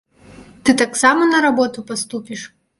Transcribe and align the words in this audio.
Ты 0.63 0.75
таксама 0.81 1.29
на 1.35 1.43
работу 1.49 1.87
паступіш. 1.93 2.51